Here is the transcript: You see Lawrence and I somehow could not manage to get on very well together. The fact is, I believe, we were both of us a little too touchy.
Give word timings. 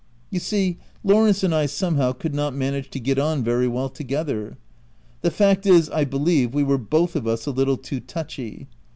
You 0.31 0.39
see 0.39 0.79
Lawrence 1.03 1.43
and 1.43 1.53
I 1.53 1.67
somehow 1.67 2.11
could 2.11 2.33
not 2.33 2.55
manage 2.55 2.89
to 2.89 2.99
get 2.99 3.19
on 3.19 3.43
very 3.43 3.67
well 3.67 3.87
together. 3.87 4.57
The 5.21 5.29
fact 5.29 5.67
is, 5.67 5.91
I 5.91 6.05
believe, 6.05 6.55
we 6.55 6.63
were 6.63 6.79
both 6.79 7.15
of 7.15 7.27
us 7.27 7.45
a 7.45 7.51
little 7.51 7.77
too 7.77 7.99
touchy. 7.99 8.67